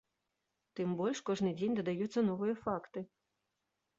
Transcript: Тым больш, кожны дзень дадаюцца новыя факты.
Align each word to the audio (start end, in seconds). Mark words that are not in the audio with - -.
Тым 0.77 0.93
больш, 1.01 1.19
кожны 1.27 1.51
дзень 1.59 1.77
дадаюцца 1.79 2.19
новыя 2.29 2.55
факты. 2.63 2.99